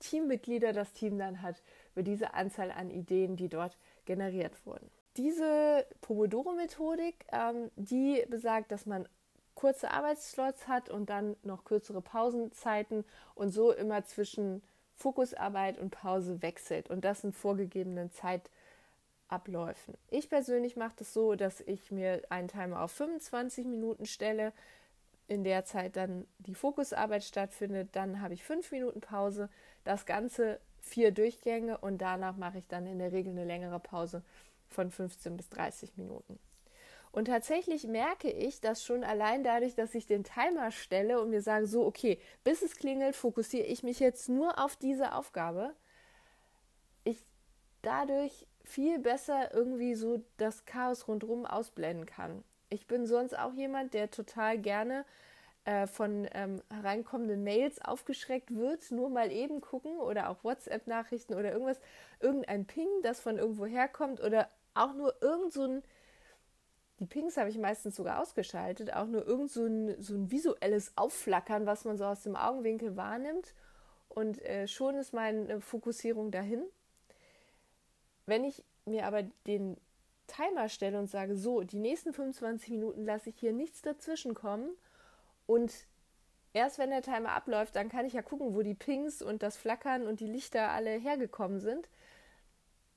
Teammitglieder 0.00 0.72
das 0.72 0.92
Team 0.92 1.18
dann 1.18 1.40
hat, 1.40 1.62
über 1.92 2.02
diese 2.02 2.34
Anzahl 2.34 2.72
an 2.72 2.90
Ideen, 2.90 3.36
die 3.36 3.48
dort 3.48 3.78
generiert 4.04 4.66
wurden. 4.66 4.90
Diese 5.16 5.86
Pomodoro-Methodik, 6.00 7.26
ähm, 7.32 7.70
die 7.76 8.24
besagt, 8.28 8.72
dass 8.72 8.84
man 8.84 9.08
kurze 9.54 9.90
Arbeitsslots 9.90 10.66
hat 10.66 10.90
und 10.90 11.08
dann 11.08 11.36
noch 11.42 11.64
kürzere 11.64 12.00
Pausenzeiten 12.00 13.04
und 13.34 13.50
so 13.50 13.72
immer 13.72 14.04
zwischen 14.04 14.62
Fokusarbeit 14.96 15.78
und 15.78 15.90
Pause 15.90 16.42
wechselt 16.42 16.90
und 16.90 17.04
das 17.04 17.22
in 17.22 17.32
vorgegebenen 17.32 18.10
Zeitabläufen. 18.10 19.94
Ich 20.10 20.28
persönlich 20.28 20.76
mache 20.76 20.94
das 20.96 21.12
so, 21.12 21.36
dass 21.36 21.60
ich 21.60 21.90
mir 21.92 22.22
einen 22.30 22.48
Timer 22.48 22.82
auf 22.82 22.92
25 22.92 23.66
Minuten 23.66 24.06
stelle, 24.06 24.52
in 25.26 25.42
der 25.42 25.64
Zeit 25.64 25.96
dann 25.96 26.26
die 26.38 26.54
Fokusarbeit 26.54 27.24
stattfindet, 27.24 27.90
dann 27.92 28.20
habe 28.20 28.34
ich 28.34 28.44
fünf 28.44 28.70
Minuten 28.72 29.00
Pause, 29.00 29.48
das 29.82 30.04
Ganze 30.04 30.60
vier 30.80 31.12
Durchgänge 31.12 31.78
und 31.78 31.98
danach 31.98 32.36
mache 32.36 32.58
ich 32.58 32.66
dann 32.66 32.86
in 32.86 32.98
der 32.98 33.12
Regel 33.12 33.30
eine 33.30 33.44
längere 33.44 33.80
Pause 33.80 34.22
von 34.68 34.90
15 34.90 35.36
bis 35.36 35.48
30 35.50 35.96
Minuten. 35.96 36.38
Und 37.12 37.26
tatsächlich 37.26 37.86
merke 37.86 38.28
ich, 38.28 38.60
dass 38.60 38.84
schon 38.84 39.04
allein 39.04 39.44
dadurch, 39.44 39.76
dass 39.76 39.94
ich 39.94 40.06
den 40.06 40.24
Timer 40.24 40.72
stelle 40.72 41.20
und 41.20 41.30
mir 41.30 41.42
sage, 41.42 41.68
so, 41.68 41.86
okay, 41.86 42.18
bis 42.42 42.62
es 42.62 42.74
klingelt, 42.74 43.14
fokussiere 43.14 43.66
ich 43.66 43.84
mich 43.84 44.00
jetzt 44.00 44.28
nur 44.28 44.58
auf 44.58 44.74
diese 44.74 45.14
Aufgabe, 45.14 45.74
ich 47.04 47.18
dadurch 47.82 48.48
viel 48.64 48.98
besser 48.98 49.54
irgendwie 49.54 49.94
so 49.94 50.24
das 50.38 50.64
Chaos 50.64 51.06
rundherum 51.06 51.46
ausblenden 51.46 52.06
kann. 52.06 52.42
Ich 52.68 52.88
bin 52.88 53.06
sonst 53.06 53.38
auch 53.38 53.52
jemand, 53.52 53.94
der 53.94 54.10
total 54.10 54.58
gerne 54.58 55.04
äh, 55.64 55.86
von 55.86 56.28
ähm, 56.32 56.62
hereinkommenden 56.70 57.42
Mails 57.42 57.80
aufgeschreckt 57.82 58.54
wird, 58.54 58.90
nur 58.90 59.08
mal 59.08 59.32
eben 59.32 59.60
gucken 59.60 59.98
oder 59.98 60.28
auch 60.28 60.44
WhatsApp-Nachrichten 60.44 61.34
oder 61.34 61.52
irgendwas, 61.52 61.80
irgendein 62.20 62.66
Ping, 62.66 62.88
das 63.02 63.20
von 63.20 63.38
irgendwo 63.38 63.64
herkommt 63.64 64.20
oder 64.20 64.48
auch 64.74 64.92
nur 64.92 65.14
irgend 65.22 65.52
so 65.52 65.62
ein, 65.62 65.82
die 67.00 67.06
Pings 67.06 67.36
habe 67.36 67.48
ich 67.48 67.58
meistens 67.58 67.96
sogar 67.96 68.20
ausgeschaltet, 68.20 68.92
auch 68.92 69.06
nur 69.06 69.26
irgend 69.26 69.50
so 69.50 69.64
ein, 69.64 70.00
so 70.02 70.14
ein 70.14 70.30
visuelles 70.30 70.92
Aufflackern, 70.96 71.66
was 71.66 71.84
man 71.84 71.96
so 71.96 72.04
aus 72.04 72.22
dem 72.22 72.36
Augenwinkel 72.36 72.96
wahrnimmt 72.96 73.54
und 74.08 74.42
äh, 74.42 74.68
schon 74.68 74.96
ist 74.96 75.12
meine 75.12 75.60
Fokussierung 75.60 76.30
dahin. 76.30 76.62
Wenn 78.26 78.44
ich 78.44 78.64
mir 78.84 79.06
aber 79.06 79.22
den 79.46 79.76
Timer 80.26 80.68
stelle 80.68 80.98
und 80.98 81.10
sage, 81.10 81.36
so, 81.36 81.62
die 81.62 81.78
nächsten 81.78 82.12
25 82.12 82.70
Minuten 82.70 83.04
lasse 83.04 83.30
ich 83.30 83.38
hier 83.38 83.52
nichts 83.52 83.82
dazwischen 83.82 84.34
kommen 84.34 84.70
und 85.46 85.72
erst 86.52 86.78
wenn 86.78 86.90
der 86.90 87.02
Timer 87.02 87.32
abläuft, 87.32 87.76
dann 87.76 87.88
kann 87.88 88.06
ich 88.06 88.14
ja 88.14 88.22
gucken, 88.22 88.54
wo 88.54 88.62
die 88.62 88.74
Pings 88.74 89.20
und 89.20 89.42
das 89.42 89.56
Flackern 89.56 90.06
und 90.06 90.20
die 90.20 90.26
Lichter 90.26 90.70
alle 90.70 90.90
hergekommen 90.90 91.60
sind. 91.60 91.88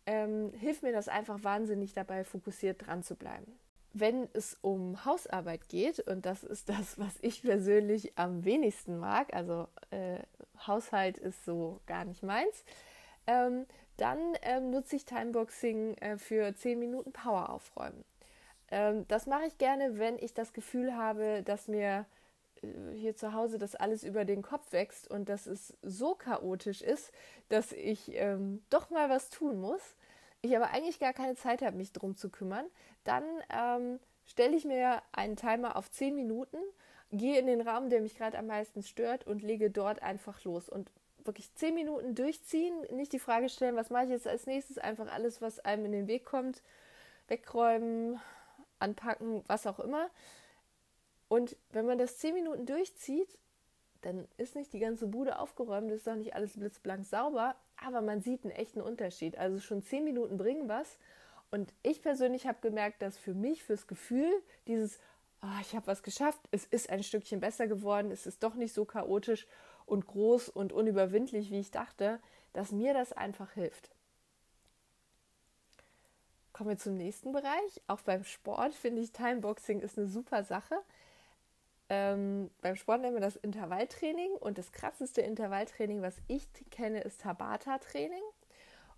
Ähm, 0.06 0.54
hilft 0.54 0.84
mir 0.84 0.94
das 0.94 1.10
einfach 1.10 1.44
wahnsinnig 1.44 1.94
dabei, 1.94 2.24
fokussiert 2.24 2.86
dran 2.86 3.04
zu 3.04 3.16
bleiben. 3.16 3.60
Wenn 3.94 4.30
es 4.34 4.58
um 4.62 5.04
Hausarbeit 5.06 5.68
geht, 5.68 6.00
und 6.00 6.26
das 6.26 6.44
ist 6.44 6.70
das, 6.70 6.98
was 6.98 7.16
ich 7.22 7.42
persönlich 7.42 8.18
am 8.18 8.46
wenigsten 8.46 9.00
mag, 9.00 9.34
also 9.34 9.68
äh, 9.90 10.20
Haushalt 10.66 11.18
ist 11.18 11.44
so 11.44 11.82
gar 11.88 12.06
nicht 12.06 12.24
meins, 12.24 12.64
ähm, 13.26 13.66
dann 13.98 14.20
ähm, 14.44 14.70
nutze 14.70 14.96
ich 14.96 15.06
Timeboxing 15.06 15.96
äh, 15.96 16.18
für 16.18 16.56
10 16.56 16.80
Minuten 16.80 17.12
Power 17.12 17.50
aufräumen. 17.50 18.06
Ähm, 18.70 19.08
das 19.08 19.26
mache 19.26 19.48
ich 19.48 19.58
gerne, 19.58 19.98
wenn 19.98 20.20
ich 20.20 20.34
das 20.34 20.54
Gefühl 20.54 20.96
habe, 20.96 21.42
dass 21.44 21.68
mir 21.68 22.06
hier 22.94 23.16
zu 23.16 23.34
Hause 23.34 23.58
das 23.58 23.76
alles 23.76 24.04
über 24.04 24.26
den 24.26 24.42
Kopf 24.42 24.72
wächst 24.72 25.10
und 25.10 25.30
dass 25.30 25.48
es 25.48 25.78
so 25.82 26.16
chaotisch 26.16 26.82
ist, 26.82 27.12
dass 27.50 27.72
ich 27.72 28.14
ähm, 28.16 28.64
doch 28.70 28.90
mal 28.90 29.10
was 29.10 29.30
tun 29.30 29.60
muss. 29.60 29.96
Ich 30.42 30.56
aber 30.56 30.70
eigentlich 30.72 31.00
gar 31.00 31.14
keine 31.14 31.36
Zeit 31.36 31.62
habe, 31.62 31.78
mich 31.78 31.94
drum 31.94 32.16
zu 32.16 32.30
kümmern. 32.30 32.66
Dann 33.04 33.24
ähm, 33.50 34.00
stelle 34.26 34.56
ich 34.56 34.66
mir 34.66 35.02
einen 35.12 35.36
Timer 35.36 35.76
auf 35.76 35.90
10 35.90 36.16
Minuten, 36.16 36.58
gehe 37.12 37.40
in 37.40 37.48
den 37.48 37.62
Raum, 37.62 37.90
der 37.90 38.02
mich 38.02 38.16
gerade 38.16 38.38
am 38.38 38.48
meisten 38.48 38.84
stört 38.84 39.26
und 39.26 39.42
lege 39.42 39.72
dort 39.72 40.02
einfach 40.02 40.44
los 40.44 40.70
und 40.70 40.92
wirklich 41.28 41.54
zehn 41.54 41.76
Minuten 41.76 42.16
durchziehen, 42.16 42.74
nicht 42.92 43.14
die 43.14 43.20
Frage 43.20 43.50
stellen, 43.50 43.76
was 43.76 43.90
mache 43.90 44.06
ich 44.06 44.10
jetzt 44.12 44.28
als 44.28 44.48
nächstes, 44.48 44.78
einfach 44.78 45.12
alles, 45.12 45.42
was 45.42 45.60
einem 45.60 45.86
in 45.86 45.92
den 45.92 46.08
Weg 46.08 46.26
kommt, 46.26 46.64
wegräumen, 47.28 48.20
anpacken, 48.80 49.44
was 49.48 49.68
auch 49.68 49.80
immer. 49.80 50.10
Und 51.28 51.58
wenn 51.72 51.86
man 51.86 51.98
das 51.98 52.18
zehn 52.18 52.34
Minuten 52.34 52.66
durchzieht, 52.66 53.38
dann 54.02 54.28
ist 54.38 54.56
nicht 54.56 54.74
die 54.74 54.80
ganze 54.80 55.08
Bude 55.08 55.40
aufgeräumt, 55.40 55.92
ist 55.92 56.08
doch 56.08 56.16
nicht 56.16 56.36
alles 56.36 56.54
blitzblank 56.54 57.06
sauber, 57.06 57.56
aber 57.78 58.02
man 58.02 58.22
sieht 58.22 58.44
einen 58.44 58.52
echten 58.52 58.82
Unterschied. 58.82 59.38
Also 59.38 59.60
schon 59.60 59.84
zehn 59.84 60.04
Minuten 60.04 60.38
bringen 60.38 60.70
was. 60.70 60.98
Und 61.52 61.74
ich 61.84 62.02
persönlich 62.02 62.46
habe 62.48 62.60
gemerkt, 62.62 63.02
dass 63.02 63.18
für 63.18 63.34
mich, 63.34 63.64
fürs 63.64 63.88
Gefühl, 63.88 64.32
dieses, 64.68 65.00
oh, 65.42 65.62
ich 65.62 65.76
habe 65.76 65.88
was 65.88 66.04
geschafft, 66.04 66.40
es 66.52 66.66
ist 66.66 66.90
ein 66.90 67.04
Stückchen 67.04 67.40
besser 67.40 67.68
geworden, 67.68 68.12
es 68.12 68.26
ist 68.26 68.44
doch 68.44 68.56
nicht 68.56 68.74
so 68.74 68.86
chaotisch 68.86 69.48
und 69.86 70.08
groß 70.08 70.50
und 70.50 70.74
unüberwindlich, 70.74 71.52
wie 71.52 71.60
ich 71.60 71.72
dachte, 71.72 72.20
dass 72.54 72.72
mir 72.72 72.94
das 72.94 73.14
einfach 73.14 73.52
hilft. 73.54 73.92
Kommen 76.52 76.72
wir 76.72 76.78
zum 76.78 76.98
nächsten 76.98 77.32
Bereich. 77.32 77.82
Auch 77.86 78.02
beim 78.02 78.24
Sport 78.24 78.74
finde 78.74 79.02
ich 79.02 79.12
Timeboxing 79.12 79.80
ist 79.80 79.98
eine 79.98 80.08
super 80.08 80.44
Sache. 80.44 80.76
Ähm, 81.90 82.52
beim 82.62 82.76
Sport 82.76 83.02
nennen 83.02 83.16
wir 83.16 83.22
das 83.22 83.38
Intervalltraining 83.38 84.32
und 84.34 84.58
das 84.58 84.72
krasseste 84.72 85.22
Intervalltraining, 85.22 86.02
was 86.02 86.16
ich 86.28 86.48
kenne, 86.70 87.02
ist 87.02 87.22
Tabata-Training. 87.22 88.24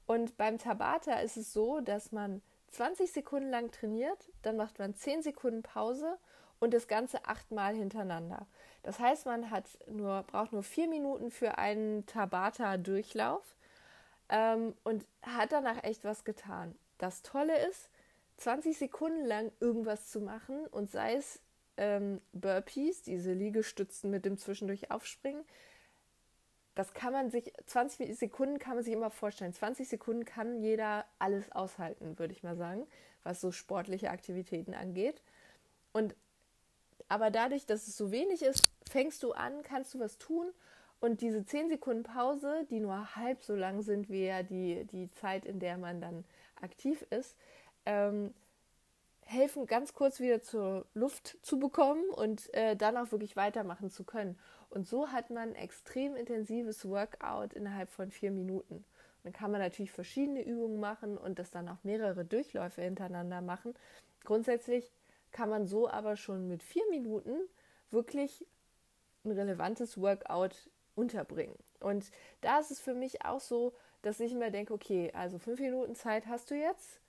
Und 0.07 0.37
beim 0.37 0.57
Tabata 0.57 1.19
ist 1.19 1.37
es 1.37 1.53
so, 1.53 1.81
dass 1.81 2.11
man 2.11 2.41
20 2.71 3.11
Sekunden 3.11 3.49
lang 3.49 3.71
trainiert, 3.71 4.29
dann 4.41 4.57
macht 4.57 4.79
man 4.79 4.95
10 4.95 5.21
Sekunden 5.21 5.61
Pause 5.61 6.17
und 6.59 6.73
das 6.73 6.87
Ganze 6.87 7.25
achtmal 7.25 7.75
hintereinander. 7.75 8.47
Das 8.83 8.99
heißt, 8.99 9.25
man 9.25 9.51
hat 9.51 9.65
nur, 9.87 10.23
braucht 10.23 10.51
nur 10.51 10.63
vier 10.63 10.87
Minuten 10.87 11.31
für 11.31 11.57
einen 11.57 12.05
Tabata-Durchlauf 12.05 13.55
ähm, 14.29 14.73
und 14.83 15.05
hat 15.21 15.51
danach 15.51 15.83
echt 15.83 16.03
was 16.03 16.23
getan. 16.23 16.75
Das 16.97 17.21
Tolle 17.21 17.67
ist, 17.67 17.89
20 18.37 18.77
Sekunden 18.77 19.25
lang 19.25 19.51
irgendwas 19.59 20.09
zu 20.09 20.21
machen 20.21 20.65
und 20.67 20.91
sei 20.91 21.15
es 21.15 21.41
ähm, 21.79 22.21
Burpees, 22.33 23.01
diese 23.01 23.31
Liegestützen 23.33 24.11
mit 24.11 24.25
dem 24.25 24.37
zwischendurch 24.37 24.91
Aufspringen, 24.91 25.43
das 26.75 26.93
kann 26.93 27.13
man 27.13 27.31
sich, 27.31 27.51
20 27.65 28.17
Sekunden 28.17 28.59
kann 28.59 28.75
man 28.75 28.83
sich 28.83 28.93
immer 28.93 29.09
vorstellen. 29.09 29.53
20 29.53 29.89
Sekunden 29.89 30.25
kann 30.25 30.61
jeder 30.61 31.05
alles 31.17 31.51
aushalten, 31.51 32.19
würde 32.19 32.33
ich 32.33 32.43
mal 32.43 32.55
sagen, 32.55 32.85
was 33.23 33.41
so 33.41 33.51
sportliche 33.51 34.11
Aktivitäten 34.11 34.73
angeht. 34.73 35.21
Und 35.91 36.15
aber 37.07 37.31
dadurch, 37.31 37.65
dass 37.65 37.87
es 37.87 37.97
so 37.97 38.11
wenig 38.11 38.43
ist, 38.43 38.71
fängst 38.87 39.23
du 39.23 39.31
an, 39.31 39.63
kannst 39.63 39.93
du 39.93 39.99
was 39.99 40.19
tun 40.19 40.51
und 40.99 41.21
diese 41.21 41.43
10 41.43 41.69
Sekunden 41.69 42.03
Pause, 42.03 42.67
die 42.69 42.79
nur 42.79 43.15
halb 43.15 43.41
so 43.41 43.55
lang 43.55 43.81
sind 43.81 44.09
wie 44.09 44.25
ja 44.25 44.43
die, 44.43 44.85
die 44.85 45.09
Zeit, 45.11 45.45
in 45.45 45.59
der 45.59 45.77
man 45.77 46.01
dann 46.01 46.23
aktiv 46.61 47.01
ist, 47.09 47.35
ähm, 47.85 48.33
helfen 49.29 49.67
ganz 49.67 49.93
kurz 49.93 50.19
wieder 50.19 50.41
zur 50.41 50.87
Luft 50.95 51.37
zu 51.43 51.59
bekommen 51.59 52.03
und 52.09 52.51
äh, 52.55 52.75
dann 52.75 52.97
auch 52.97 53.11
wirklich 53.11 53.35
weitermachen 53.35 53.91
zu 53.91 54.03
können. 54.03 54.39
Und 54.69 54.87
so 54.87 55.09
hat 55.09 55.29
man 55.29 55.53
extrem 55.53 56.15
intensives 56.15 56.87
Workout 56.89 57.53
innerhalb 57.53 57.89
von 57.89 58.09
vier 58.09 58.31
Minuten. 58.31 58.83
Dann 59.23 59.31
kann 59.31 59.51
man 59.51 59.61
natürlich 59.61 59.91
verschiedene 59.91 60.43
Übungen 60.43 60.79
machen 60.79 61.17
und 61.17 61.37
das 61.37 61.51
dann 61.51 61.69
auch 61.69 61.83
mehrere 61.83 62.25
Durchläufe 62.25 62.81
hintereinander 62.81 63.41
machen. 63.41 63.75
Grundsätzlich 64.23 64.91
kann 65.31 65.49
man 65.49 65.67
so 65.67 65.87
aber 65.87 66.15
schon 66.15 66.47
mit 66.47 66.63
vier 66.63 66.89
Minuten 66.89 67.37
wirklich 67.91 68.47
ein 69.25 69.31
relevantes 69.31 70.01
Workout 70.01 70.71
unterbringen. 70.95 71.55
Und 71.79 72.09
da 72.41 72.59
ist 72.59 72.71
es 72.71 72.79
für 72.79 72.95
mich 72.95 73.23
auch 73.23 73.41
so, 73.41 73.73
dass 74.01 74.19
ich 74.19 74.33
mir 74.33 74.49
denke, 74.49 74.73
okay, 74.73 75.11
also 75.13 75.37
fünf 75.37 75.59
Minuten 75.59 75.93
Zeit 75.93 76.25
hast 76.25 76.49
du 76.49 76.55
jetzt, 76.55 76.99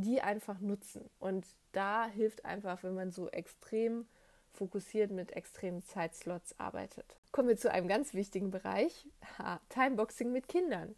die 0.00 0.20
einfach 0.20 0.60
nutzen. 0.60 1.08
Und 1.18 1.46
da 1.72 2.06
hilft 2.06 2.44
einfach, 2.44 2.82
wenn 2.82 2.94
man 2.94 3.10
so 3.10 3.28
extrem 3.28 4.06
fokussiert 4.52 5.10
mit 5.10 5.32
extremen 5.32 5.82
Zeitslots 5.82 6.58
arbeitet. 6.58 7.16
Kommen 7.32 7.48
wir 7.48 7.56
zu 7.56 7.70
einem 7.70 7.88
ganz 7.88 8.14
wichtigen 8.14 8.50
Bereich, 8.50 9.06
Timeboxing 9.68 10.32
mit 10.32 10.48
Kindern. 10.48 10.94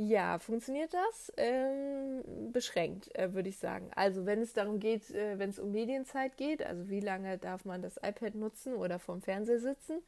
Ja, 0.00 0.38
funktioniert 0.38 0.94
das? 0.94 1.32
Ähm, 1.36 2.52
beschränkt, 2.52 3.12
äh, 3.16 3.34
würde 3.34 3.48
ich 3.48 3.58
sagen. 3.58 3.90
Also 3.96 4.26
wenn 4.26 4.40
es 4.40 4.52
darum 4.52 4.78
geht, 4.78 5.10
äh, 5.10 5.40
wenn 5.40 5.50
es 5.50 5.58
um 5.58 5.72
Medienzeit 5.72 6.36
geht, 6.36 6.64
also 6.64 6.88
wie 6.88 7.00
lange 7.00 7.36
darf 7.36 7.64
man 7.64 7.82
das 7.82 7.96
iPad 7.96 8.36
nutzen 8.36 8.74
oder 8.74 9.00
vorm 9.00 9.22
Fernseher 9.22 9.58
sitzen, 9.58 10.00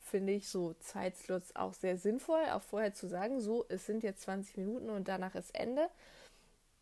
finde 0.00 0.32
ich 0.32 0.48
so 0.48 0.72
Zeitslots 0.80 1.54
auch 1.56 1.74
sehr 1.74 1.98
sinnvoll, 1.98 2.40
auch 2.52 2.62
vorher 2.62 2.94
zu 2.94 3.06
sagen, 3.06 3.40
so, 3.40 3.66
es 3.68 3.84
sind 3.84 4.02
jetzt 4.02 4.22
20 4.22 4.56
Minuten 4.56 4.88
und 4.88 5.08
danach 5.08 5.34
ist 5.34 5.54
Ende. 5.54 5.90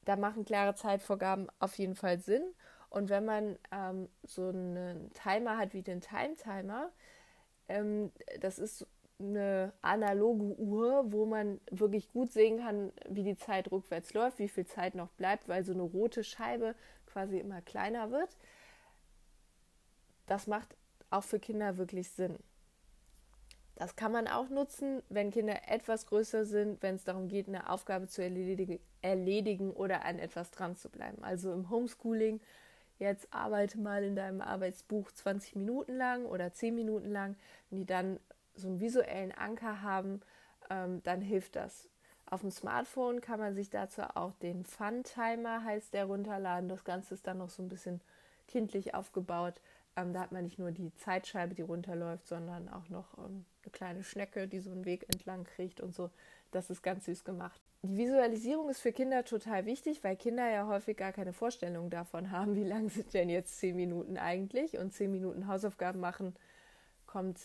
Da 0.04 0.16
machen 0.16 0.44
klare 0.44 0.74
Zeitvorgaben 0.74 1.48
auf 1.58 1.78
jeden 1.78 1.94
Fall 1.94 2.18
Sinn. 2.18 2.42
Und 2.90 3.08
wenn 3.08 3.24
man 3.24 3.58
ähm, 3.70 4.08
so 4.22 4.48
einen 4.48 5.10
Timer 5.14 5.56
hat 5.56 5.72
wie 5.72 5.82
den 5.82 6.00
Time 6.00 6.36
Timer, 6.36 6.90
ähm, 7.68 8.12
das 8.40 8.58
ist 8.58 8.86
eine 9.18 9.72
analoge 9.82 10.58
Uhr, 10.58 11.12
wo 11.12 11.26
man 11.26 11.60
wirklich 11.70 12.12
gut 12.12 12.32
sehen 12.32 12.58
kann, 12.58 12.92
wie 13.08 13.22
die 13.22 13.36
Zeit 13.36 13.70
rückwärts 13.70 14.12
läuft, 14.14 14.38
wie 14.38 14.48
viel 14.48 14.66
Zeit 14.66 14.94
noch 14.94 15.10
bleibt, 15.12 15.48
weil 15.48 15.64
so 15.64 15.72
eine 15.72 15.82
rote 15.82 16.24
Scheibe 16.24 16.74
quasi 17.06 17.38
immer 17.38 17.62
kleiner 17.62 18.10
wird. 18.10 18.36
Das 20.26 20.46
macht 20.46 20.76
auch 21.10 21.24
für 21.24 21.38
Kinder 21.38 21.76
wirklich 21.76 22.10
Sinn. 22.10 22.38
Das 23.76 23.96
kann 23.96 24.12
man 24.12 24.28
auch 24.28 24.48
nutzen, 24.48 25.02
wenn 25.08 25.30
Kinder 25.30 25.56
etwas 25.68 26.06
größer 26.06 26.44
sind, 26.44 26.82
wenn 26.82 26.96
es 26.96 27.04
darum 27.04 27.28
geht, 27.28 27.48
eine 27.48 27.70
Aufgabe 27.70 28.06
zu 28.06 28.22
erledigen, 28.22 28.78
erledigen 29.00 29.72
oder 29.72 30.04
an 30.04 30.18
etwas 30.18 30.50
dran 30.50 30.76
zu 30.76 30.90
bleiben. 30.90 31.24
Also 31.24 31.52
im 31.52 31.70
Homeschooling, 31.70 32.40
jetzt 32.98 33.32
arbeite 33.32 33.78
mal 33.78 34.04
in 34.04 34.14
deinem 34.14 34.40
Arbeitsbuch 34.40 35.10
20 35.10 35.56
Minuten 35.56 35.96
lang 35.96 36.26
oder 36.26 36.52
10 36.52 36.74
Minuten 36.74 37.10
lang. 37.10 37.36
Wenn 37.70 37.78
die 37.78 37.86
dann 37.86 38.20
so 38.54 38.68
einen 38.68 38.80
visuellen 38.80 39.32
Anker 39.32 39.82
haben, 39.82 40.20
ähm, 40.70 41.02
dann 41.02 41.22
hilft 41.22 41.56
das. 41.56 41.88
Auf 42.26 42.42
dem 42.42 42.50
Smartphone 42.50 43.20
kann 43.20 43.40
man 43.40 43.54
sich 43.54 43.68
dazu 43.68 44.02
auch 44.14 44.32
den 44.34 44.64
Fun 44.64 45.02
Timer, 45.02 45.64
heißt 45.64 45.92
der, 45.92 46.06
runterladen. 46.06 46.68
Das 46.68 46.84
Ganze 46.84 47.14
ist 47.14 47.26
dann 47.26 47.38
noch 47.38 47.50
so 47.50 47.62
ein 47.62 47.68
bisschen 47.68 48.00
kindlich 48.48 48.94
aufgebaut. 48.94 49.60
Ähm, 49.96 50.12
da 50.12 50.20
hat 50.20 50.32
man 50.32 50.44
nicht 50.44 50.58
nur 50.58 50.70
die 50.70 50.94
Zeitscheibe, 50.96 51.54
die 51.54 51.62
runterläuft, 51.62 52.26
sondern 52.26 52.68
auch 52.68 52.88
noch 52.88 53.18
ähm, 53.18 53.44
eine 53.62 53.72
kleine 53.72 54.02
Schnecke, 54.02 54.48
die 54.48 54.60
so 54.60 54.70
einen 54.70 54.84
Weg 54.84 55.04
entlang 55.12 55.44
kriegt 55.44 55.80
und 55.80 55.94
so. 55.94 56.10
Das 56.50 56.70
ist 56.70 56.82
ganz 56.82 57.04
süß 57.06 57.24
gemacht. 57.24 57.60
Die 57.82 57.96
Visualisierung 57.96 58.68
ist 58.68 58.80
für 58.80 58.92
Kinder 58.92 59.24
total 59.24 59.66
wichtig, 59.66 60.04
weil 60.04 60.16
Kinder 60.16 60.48
ja 60.48 60.66
häufig 60.68 60.96
gar 60.96 61.12
keine 61.12 61.32
Vorstellung 61.32 61.90
davon 61.90 62.30
haben, 62.30 62.54
wie 62.54 62.64
lang 62.64 62.88
sind 62.88 63.12
denn 63.12 63.28
jetzt 63.28 63.58
zehn 63.58 63.76
Minuten 63.76 64.16
eigentlich. 64.16 64.78
Und 64.78 64.92
zehn 64.92 65.10
Minuten 65.10 65.48
Hausaufgaben 65.48 66.00
machen 66.00 66.34
kommt 67.06 67.40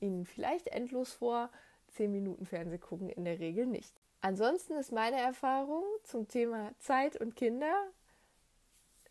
Ihnen 0.00 0.26
vielleicht 0.26 0.68
endlos 0.68 1.12
vor, 1.12 1.48
zehn 1.88 2.10
Minuten 2.10 2.44
Fernseh 2.44 2.78
gucken 2.78 3.08
in 3.08 3.24
der 3.24 3.38
Regel 3.38 3.66
nicht. 3.66 3.94
Ansonsten 4.20 4.74
ist 4.74 4.92
meine 4.92 5.20
Erfahrung 5.20 5.84
zum 6.04 6.28
Thema 6.28 6.72
Zeit 6.78 7.16
und 7.16 7.36
Kinder, 7.36 7.74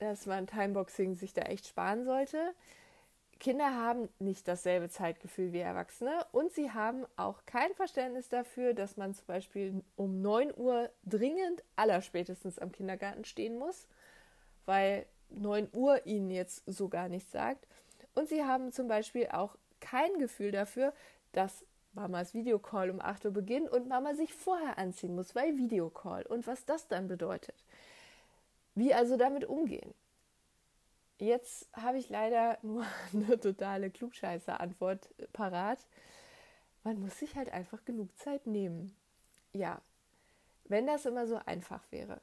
dass 0.01 0.25
man 0.25 0.47
Timeboxing 0.47 1.15
sich 1.15 1.33
da 1.33 1.43
echt 1.43 1.67
sparen 1.67 2.05
sollte. 2.05 2.55
Kinder 3.39 3.75
haben 3.75 4.09
nicht 4.19 4.47
dasselbe 4.47 4.89
Zeitgefühl 4.89 5.53
wie 5.53 5.59
Erwachsene 5.59 6.25
und 6.31 6.51
sie 6.51 6.71
haben 6.71 7.05
auch 7.17 7.45
kein 7.45 7.73
Verständnis 7.75 8.27
dafür, 8.27 8.73
dass 8.73 8.97
man 8.97 9.13
zum 9.13 9.25
Beispiel 9.27 9.83
um 9.95 10.21
9 10.21 10.53
Uhr 10.55 10.89
dringend 11.05 11.63
allerspätestens 11.75 12.59
am 12.59 12.71
Kindergarten 12.71 13.25
stehen 13.25 13.57
muss, 13.57 13.87
weil 14.65 15.05
9 15.29 15.69
Uhr 15.71 16.05
ihnen 16.05 16.31
jetzt 16.31 16.63
so 16.65 16.89
gar 16.89 17.07
nichts 17.07 17.31
sagt. 17.31 17.67
Und 18.15 18.27
sie 18.27 18.43
haben 18.43 18.71
zum 18.71 18.87
Beispiel 18.87 19.27
auch 19.31 19.55
kein 19.79 20.17
Gefühl 20.17 20.51
dafür, 20.51 20.93
dass 21.31 21.65
Mamas 21.93 22.33
Videocall 22.33 22.89
um 22.89 23.01
8 23.01 23.25
Uhr 23.25 23.31
beginnt 23.31 23.69
und 23.69 23.87
Mama 23.87 24.15
sich 24.15 24.33
vorher 24.33 24.77
anziehen 24.77 25.15
muss, 25.15 25.35
weil 25.35 25.57
Videocall 25.57 26.25
und 26.25 26.47
was 26.47 26.65
das 26.65 26.87
dann 26.87 27.07
bedeutet. 27.07 27.55
Wie 28.75 28.93
also 28.93 29.17
damit 29.17 29.45
umgehen? 29.45 29.93
Jetzt 31.17 31.69
habe 31.73 31.97
ich 31.97 32.09
leider 32.09 32.57
nur 32.61 32.85
eine 33.13 33.39
totale 33.39 33.91
Klugscheißer-Antwort 33.91 35.09
parat. 35.33 35.79
Man 36.83 36.99
muss 36.99 37.19
sich 37.19 37.35
halt 37.35 37.53
einfach 37.53 37.85
genug 37.85 38.17
Zeit 38.17 38.47
nehmen. 38.47 38.95
Ja, 39.53 39.81
wenn 40.65 40.87
das 40.87 41.05
immer 41.05 41.27
so 41.27 41.39
einfach 41.45 41.83
wäre. 41.91 42.21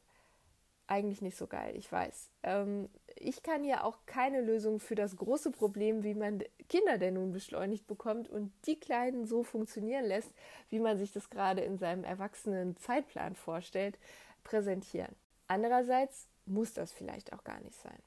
Eigentlich 0.88 1.20
nicht 1.20 1.36
so 1.36 1.46
geil, 1.46 1.76
ich 1.76 1.92
weiß. 1.92 2.30
Ähm, 2.44 2.88
ich 3.14 3.42
kann 3.42 3.62
ja 3.62 3.84
auch 3.84 3.98
keine 4.06 4.40
Lösung 4.40 4.80
für 4.80 4.94
das 4.94 5.16
große 5.16 5.50
Problem, 5.50 6.02
wie 6.02 6.14
man 6.14 6.42
Kinder 6.68 6.96
denn 6.96 7.14
nun 7.14 7.30
beschleunigt 7.30 7.86
bekommt 7.86 8.28
und 8.28 8.50
die 8.66 8.80
Kleinen 8.80 9.26
so 9.26 9.42
funktionieren 9.42 10.06
lässt, 10.06 10.32
wie 10.70 10.80
man 10.80 10.96
sich 10.96 11.12
das 11.12 11.28
gerade 11.28 11.60
in 11.60 11.76
seinem 11.76 12.04
erwachsenen 12.04 12.76
Zeitplan 12.78 13.36
vorstellt, 13.36 13.98
präsentieren. 14.44 15.14
Andererseits 15.46 16.26
muss 16.48 16.72
das 16.72 16.92
vielleicht 16.92 17.32
auch 17.32 17.44
gar 17.44 17.60
nicht 17.60 17.80
sein. 17.80 17.98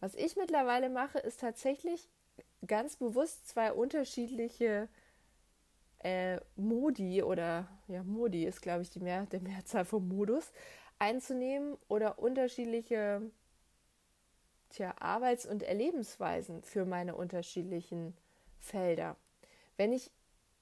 Was 0.00 0.14
ich 0.14 0.36
mittlerweile 0.36 0.88
mache, 0.88 1.18
ist 1.18 1.40
tatsächlich 1.40 2.08
ganz 2.66 2.96
bewusst 2.96 3.48
zwei 3.48 3.72
unterschiedliche 3.72 4.88
äh, 6.02 6.40
Modi 6.56 7.22
oder 7.22 7.68
ja, 7.88 8.02
Modi 8.02 8.46
ist, 8.46 8.62
glaube 8.62 8.82
ich, 8.82 8.90
die 8.90 9.00
Mehr, 9.00 9.26
der 9.26 9.40
Mehrzahl 9.40 9.84
vom 9.84 10.08
Modus 10.08 10.50
einzunehmen 10.98 11.76
oder 11.88 12.18
unterschiedliche 12.18 13.30
tja, 14.70 14.94
Arbeits- 14.98 15.46
und 15.46 15.62
Erlebensweisen 15.62 16.62
für 16.62 16.84
meine 16.84 17.14
unterschiedlichen 17.14 18.16
Felder. 18.58 19.16
Wenn 19.76 19.92
ich 19.92 20.10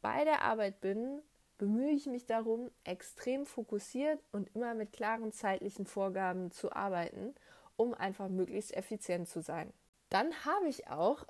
bei 0.01 0.25
der 0.25 0.43
Arbeit 0.43 0.81
bin, 0.81 1.21
bemühe 1.59 1.91
ich 1.91 2.07
mich 2.07 2.25
darum, 2.25 2.71
extrem 2.85 3.45
fokussiert 3.45 4.21
und 4.33 4.55
immer 4.55 4.75
mit 4.75 4.93
klaren 4.93 5.33
zeitlichen 5.33 5.87
Vorgaben 5.87 6.51
zu 6.51 6.73
arbeiten, 6.73 7.35
um 7.77 7.95
einfach 7.95 8.29
möglichst 8.29 8.75
effizient 8.77 9.29
zu 9.29 9.43
sein. 9.43 9.73
Dann 10.09 10.33
habe 10.45 10.69
ich 10.69 10.89
auch 10.89 11.25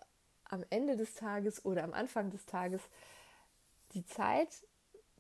am 0.45 0.65
Ende 0.71 0.97
des 0.97 1.15
Tages 1.15 1.65
oder 1.65 1.83
am 1.83 1.93
Anfang 1.93 2.31
des 2.31 2.47
Tages 2.47 2.83
die 3.95 4.05
Zeit, 4.05 4.67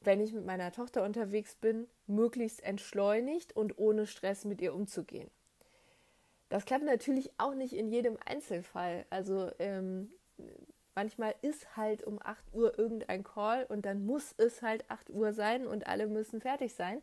wenn 0.00 0.20
ich 0.20 0.32
mit 0.32 0.46
meiner 0.46 0.72
Tochter 0.72 1.02
unterwegs 1.04 1.54
bin, 1.56 1.88
möglichst 2.06 2.62
entschleunigt 2.62 3.56
und 3.56 3.78
ohne 3.78 4.06
Stress 4.06 4.44
mit 4.44 4.60
ihr 4.60 4.74
umzugehen. 4.74 5.30
Das 6.48 6.64
klappt 6.64 6.84
natürlich 6.84 7.30
auch 7.38 7.54
nicht 7.54 7.74
in 7.74 7.90
jedem 7.90 8.16
Einzelfall. 8.24 9.04
Also 9.10 9.50
ähm, 9.58 10.10
manchmal 10.98 11.32
ist 11.42 11.76
halt 11.76 12.02
um 12.02 12.18
8 12.20 12.52
Uhr 12.52 12.76
irgendein 12.76 13.22
Call 13.22 13.64
und 13.68 13.86
dann 13.86 14.04
muss 14.04 14.34
es 14.36 14.62
halt 14.62 14.84
8 14.90 15.10
Uhr 15.10 15.32
sein 15.32 15.64
und 15.64 15.86
alle 15.86 16.08
müssen 16.08 16.40
fertig 16.40 16.74
sein. 16.74 17.00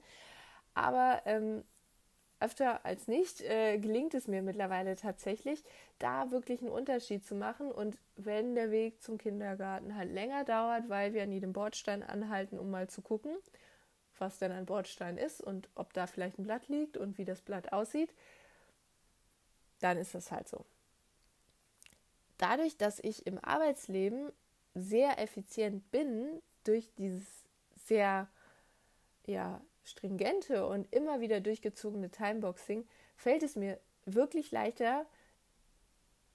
Aber 0.73 1.21
ähm, 1.23 1.63
öfter 2.41 2.85
als 2.85 3.07
nicht 3.07 3.39
äh, 3.39 3.77
gelingt 3.77 4.13
es 4.13 4.27
mir 4.27 4.41
mittlerweile 4.41 4.97
tatsächlich, 4.97 5.63
da 5.97 6.29
wirklich 6.31 6.59
einen 6.59 6.71
Unterschied 6.71 7.25
zu 7.25 7.35
machen. 7.35 7.71
Und 7.71 7.97
wenn 8.17 8.53
der 8.53 8.69
Weg 8.69 9.01
zum 9.01 9.17
Kindergarten 9.17 9.95
halt 9.95 10.11
länger 10.11 10.43
dauert, 10.43 10.89
weil 10.89 11.13
wir 11.13 11.23
an 11.23 11.31
jedem 11.31 11.53
Bordstein 11.53 12.03
anhalten, 12.03 12.59
um 12.59 12.69
mal 12.69 12.89
zu 12.89 13.01
gucken, 13.01 13.33
was 14.19 14.39
denn 14.39 14.51
ein 14.51 14.65
Bordstein 14.65 15.17
ist 15.17 15.39
und 15.39 15.69
ob 15.75 15.93
da 15.93 16.05
vielleicht 16.05 16.37
ein 16.37 16.43
Blatt 16.43 16.67
liegt 16.67 16.97
und 16.97 17.17
wie 17.17 17.23
das 17.23 17.41
Blatt 17.41 17.71
aussieht, 17.71 18.13
dann 19.79 19.97
ist 19.97 20.13
das 20.13 20.33
halt 20.33 20.49
so. 20.49 20.65
Dadurch, 22.37 22.77
dass 22.77 22.99
ich 22.99 23.25
im 23.25 23.39
Arbeitsleben 23.43 24.31
sehr 24.73 25.19
effizient 25.19 25.89
bin, 25.91 26.41
durch 26.63 26.93
dieses 26.95 27.25
sehr 27.85 28.27
ja, 29.25 29.61
stringente 29.83 30.67
und 30.67 30.91
immer 30.93 31.21
wieder 31.21 31.39
durchgezogene 31.39 32.09
Timeboxing 32.09 32.85
fällt 33.15 33.43
es 33.43 33.55
mir 33.55 33.79
wirklich 34.05 34.51
leichter, 34.51 35.05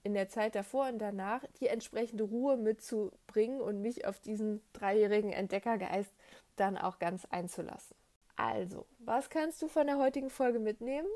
in 0.03 0.13
der 0.15 0.29
Zeit 0.29 0.55
davor 0.55 0.87
und 0.87 0.97
danach 0.97 1.43
die 1.59 1.67
entsprechende 1.67 2.23
Ruhe 2.23 2.57
mitzubringen 2.57 3.61
und 3.61 3.81
mich 3.81 4.05
auf 4.07 4.19
diesen 4.19 4.61
dreijährigen 4.73 5.31
Entdeckergeist 5.31 6.11
dann 6.55 6.77
auch 6.77 6.97
ganz 6.97 7.25
einzulassen. 7.25 7.95
Also, 8.35 8.87
was 8.97 9.29
kannst 9.29 9.61
du 9.61 9.67
von 9.67 9.85
der 9.85 9.99
heutigen 9.99 10.31
Folge 10.31 10.57
mitnehmen? 10.57 11.07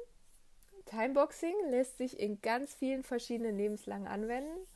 Timeboxing 0.85 1.55
lässt 1.69 1.97
sich 1.97 2.19
in 2.19 2.41
ganz 2.41 2.75
vielen 2.75 3.01
verschiedenen 3.01 3.57
Lebenslangen 3.57 4.07
anwenden 4.07 4.67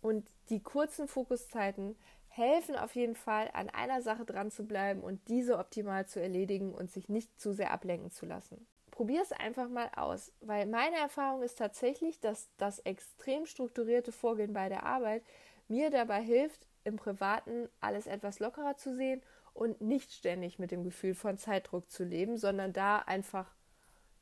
und 0.00 0.30
die 0.50 0.62
kurzen 0.62 1.08
Fokuszeiten 1.08 1.96
helfen 2.28 2.76
auf 2.76 2.94
jeden 2.94 3.16
Fall, 3.16 3.50
an 3.52 3.68
einer 3.68 4.00
Sache 4.00 4.24
dran 4.24 4.50
zu 4.50 4.64
bleiben 4.64 5.00
und 5.00 5.20
diese 5.28 5.58
optimal 5.58 6.06
zu 6.06 6.20
erledigen 6.20 6.72
und 6.72 6.90
sich 6.90 7.08
nicht 7.08 7.40
zu 7.40 7.52
sehr 7.52 7.72
ablenken 7.72 8.10
zu 8.10 8.26
lassen. 8.26 8.66
Probier 8.90 9.22
es 9.22 9.32
einfach 9.32 9.68
mal 9.68 9.90
aus, 9.96 10.32
weil 10.40 10.66
meine 10.66 10.96
Erfahrung 10.96 11.42
ist 11.42 11.58
tatsächlich, 11.58 12.20
dass 12.20 12.48
das 12.56 12.80
extrem 12.80 13.46
strukturierte 13.46 14.12
Vorgehen 14.12 14.52
bei 14.52 14.68
der 14.68 14.84
Arbeit 14.84 15.22
mir 15.68 15.90
dabei 15.90 16.22
hilft, 16.22 16.66
im 16.84 16.96
Privaten 16.96 17.68
alles 17.80 18.06
etwas 18.06 18.38
lockerer 18.38 18.76
zu 18.76 18.94
sehen 18.94 19.22
und 19.52 19.80
nicht 19.80 20.12
ständig 20.12 20.58
mit 20.58 20.70
dem 20.70 20.84
Gefühl 20.84 21.14
von 21.14 21.38
Zeitdruck 21.38 21.90
zu 21.90 22.04
leben, 22.04 22.36
sondern 22.38 22.72
da 22.72 22.98
einfach 22.98 23.54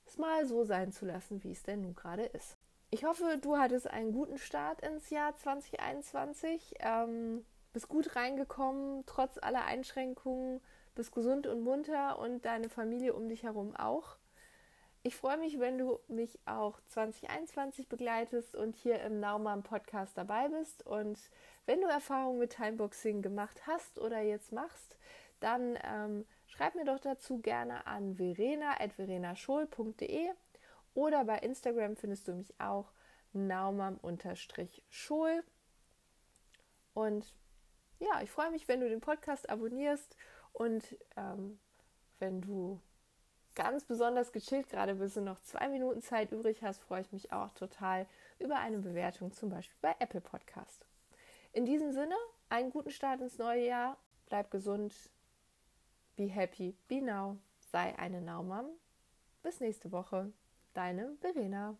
es 0.07 0.19
mal 0.19 0.47
so 0.47 0.65
sein 0.65 0.93
zu 0.93 1.05
lassen, 1.05 1.43
wie 1.45 1.53
es 1.53 1.63
denn 1.63 1.83
nun 1.83 1.95
gerade 1.95 2.25
ist. 2.25 2.57
Ich 2.91 3.05
hoffe, 3.05 3.39
du 3.41 3.57
hattest 3.59 3.91
einen 3.91 4.13
guten 4.13 4.39
Start 4.39 4.81
ins 4.81 5.11
Jahr 5.11 5.37
2021. 5.37 6.77
Ähm, 6.79 7.45
bist 7.73 7.89
gut 7.89 8.15
reingekommen, 8.15 9.05
trotz 9.07 9.39
aller 9.39 9.65
Einschränkungen, 9.65 10.61
bist 10.95 11.11
gesund 11.13 11.49
und 11.49 11.63
munter 11.63 12.19
und 12.19 12.45
deine 12.45 12.69
Familie 12.69 13.15
um 13.15 13.29
dich 13.29 13.43
herum 13.43 13.75
auch. 13.75 14.19
Ich 15.03 15.17
freue 15.17 15.37
mich, 15.37 15.59
wenn 15.61 15.79
du 15.79 15.99
mich 16.09 16.39
auch 16.47 16.81
2021 16.87 17.89
begleitest 17.89 18.57
und 18.57 18.77
hier 18.77 19.01
im 19.03 19.21
Naumann 19.21 19.63
Podcast 19.63 20.17
dabei 20.17 20.49
bist. 20.49 20.87
Und 20.87 21.19
wenn 21.65 21.81
du 21.81 21.87
Erfahrungen 21.87 22.39
mit 22.39 22.57
Timeboxing 22.57 23.21
gemacht 23.21 23.67
hast 23.67 23.99
oder 23.99 24.21
jetzt 24.21 24.53
machst, 24.53 24.97
dann 25.41 25.79
ähm, 25.85 26.25
schreib 26.47 26.77
mir 26.77 26.85
doch 26.85 26.99
dazu 26.99 27.39
gerne 27.39 27.87
an 27.87 28.15
verena.verenaschol.de 28.15 30.31
oder 30.97 31.25
bei 31.25 31.39
Instagram 31.39 31.95
findest 31.95 32.27
du 32.27 32.33
mich 32.33 32.53
auch 32.59 32.91
naumann-schol. 33.33 35.45
Und 36.95 37.35
ja, 37.99 38.23
ich 38.23 38.31
freue 38.31 38.51
mich, 38.51 38.67
wenn 38.67 38.81
du 38.81 38.89
den 38.89 39.01
Podcast 39.01 39.49
abonnierst 39.51 40.17
und 40.53 40.97
ähm, 41.17 41.59
wenn 42.19 42.41
du 42.41 42.81
ganz 43.55 43.85
besonders 43.85 44.33
gechillt 44.33 44.69
gerade 44.69 44.95
bist 44.95 45.17
und 45.17 45.25
noch 45.25 45.41
zwei 45.41 45.69
Minuten 45.69 46.01
Zeit 46.01 46.33
übrig 46.33 46.63
hast, 46.63 46.81
freue 46.81 47.03
ich 47.03 47.13
mich 47.13 47.33
auch 47.33 47.53
total 47.53 48.07
über 48.39 48.59
eine 48.59 48.79
Bewertung, 48.79 49.33
zum 49.33 49.51
Beispiel 49.51 49.77
bei 49.81 49.95
Apple 49.99 50.21
Podcast. 50.21 50.87
In 51.53 51.65
diesem 51.65 51.93
Sinne, 51.93 52.17
einen 52.49 52.71
guten 52.71 52.91
Start 52.91 53.21
ins 53.21 53.39
neue 53.39 53.67
Jahr, 53.67 53.97
bleib 54.27 54.51
gesund, 54.51 54.95
be 56.17 56.27
happy, 56.27 56.77
be 56.89 57.03
now, 57.03 57.39
sei 57.73 57.99
eine 57.99 58.21
Naumam. 58.21 58.67
Bis 59.43 59.61
nächste 59.61 59.93
Woche, 59.93 60.33
deine 60.77 61.17
Verena. 61.21 61.75